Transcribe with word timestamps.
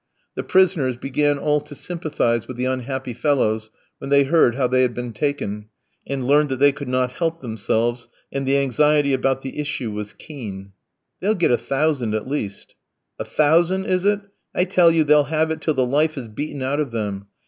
The 0.33 0.41
prisoners 0.41 0.97
began 0.97 1.37
all 1.37 1.61
to 1.61 1.75
sympathise 1.75 2.47
with 2.47 2.57
the 2.57 2.65
unhappy 2.65 3.13
fellows 3.13 3.69
when 3.99 4.09
they 4.09 4.23
heard 4.23 4.55
how 4.55 4.65
they 4.65 4.81
had 4.81 4.95
been 4.95 5.13
taken, 5.13 5.69
and 6.07 6.25
learned 6.25 6.49
that 6.49 6.57
they 6.57 6.71
could 6.71 6.87
not 6.89 7.11
help 7.11 7.39
themselves, 7.41 8.07
and 8.31 8.47
the 8.47 8.57
anxiety 8.57 9.13
about 9.13 9.41
the 9.41 9.59
issue 9.59 9.91
was 9.91 10.13
keen. 10.13 10.73
"They'll 11.19 11.35
get 11.35 11.51
a 11.51 11.55
thousand 11.59 12.15
at 12.15 12.27
least." 12.27 12.73
"A 13.19 13.25
thousand, 13.25 13.85
is 13.85 14.03
it? 14.03 14.21
I 14.55 14.63
tell 14.63 14.89
you 14.89 15.03
they'll 15.03 15.25
have 15.25 15.51
it 15.51 15.61
till 15.61 15.75
the 15.75 15.85
life 15.85 16.17
is 16.17 16.27
beaten 16.27 16.63
out 16.63 16.79
of 16.79 16.89
them. 16.89 17.27